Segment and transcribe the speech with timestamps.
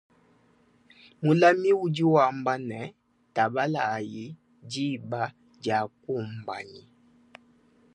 [1.23, 2.81] Mulami udi wamba ne
[3.35, 4.25] tabalayi
[4.71, 5.21] diba
[5.61, 6.83] diakumbanyi.